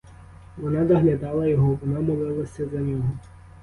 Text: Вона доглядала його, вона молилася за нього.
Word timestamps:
Вона 0.57 0.85
доглядала 0.85 1.47
його, 1.47 1.79
вона 1.81 1.99
молилася 1.99 2.69
за 2.69 2.77
нього. 2.79 3.09